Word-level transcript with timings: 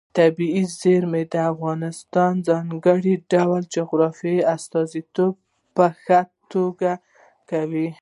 طبیعي 0.17 0.63
زیرمې 0.79 1.23
د 1.33 1.35
افغانستان 1.51 2.31
د 2.41 2.43
ځانګړي 2.49 3.15
ډول 3.31 3.61
جغرافیې 3.75 4.39
استازیتوب 4.55 5.33
په 5.75 5.85
ښه 6.03 6.19
توګه 6.53 6.91
کوي. 7.51 7.89